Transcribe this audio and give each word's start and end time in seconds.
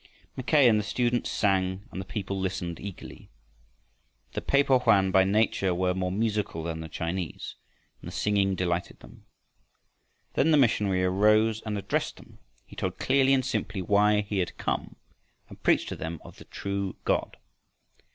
Mackay 0.35 0.67
and 0.67 0.79
the 0.79 0.83
students 0.83 1.29
sang 1.29 1.83
and 1.91 2.01
the 2.01 2.05
people 2.05 2.39
listened 2.39 2.79
eagerly. 2.79 3.29
The 4.33 4.41
Pe 4.41 4.63
po 4.63 4.79
hoan 4.79 5.11
by 5.11 5.23
nature 5.23 5.75
were 5.75 5.93
more 5.93 6.11
musical 6.11 6.63
than 6.63 6.79
the 6.79 6.89
Chinese, 6.89 7.53
and 8.01 8.07
the 8.07 8.11
singing 8.11 8.55
delighted 8.55 9.01
them. 9.01 9.27
Then 10.33 10.49
the 10.49 10.57
missionary 10.57 11.03
arose 11.03 11.61
and 11.67 11.77
addressed 11.77 12.15
them. 12.15 12.39
He 12.65 12.75
told 12.75 12.97
clearly 12.97 13.31
and 13.31 13.45
simply 13.45 13.83
why 13.83 14.21
he 14.21 14.39
had 14.39 14.57
come 14.57 14.95
and 15.49 15.61
preached 15.61 15.87
to 15.89 15.95
them 15.95 16.19
of 16.25 16.37
the 16.37 16.45
true 16.45 16.95
God. 17.05 17.37